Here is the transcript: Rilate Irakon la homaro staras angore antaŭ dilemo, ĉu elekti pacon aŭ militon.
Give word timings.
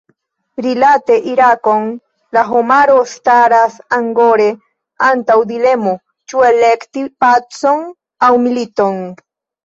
Rilate 0.65 1.15
Irakon 1.31 1.83
la 2.37 2.41
homaro 2.53 2.95
staras 3.11 3.75
angore 3.97 4.47
antaŭ 5.09 5.35
dilemo, 5.51 5.93
ĉu 6.33 6.41
elekti 6.47 7.03
pacon 7.25 7.85
aŭ 8.29 8.31
militon. 8.47 8.99